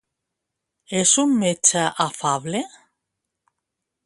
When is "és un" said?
1.01-1.37